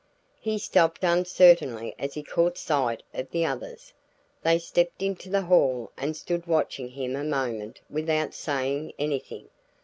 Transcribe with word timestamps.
He 0.39 0.57
stopped 0.57 1.03
uncertainly 1.03 1.93
as 1.99 2.15
he 2.15 2.23
caught 2.23 2.57
sight 2.57 3.03
of 3.13 3.29
the 3.29 3.45
others. 3.45 3.93
They 4.41 4.57
stepped 4.57 5.03
into 5.03 5.29
the 5.29 5.43
hall 5.43 5.91
and 5.95 6.17
stood 6.17 6.47
watching 6.47 6.87
him 6.89 7.15
a 7.15 7.23
moment 7.23 7.81
without 7.87 8.33
saying 8.33 8.93
anything. 8.97 9.49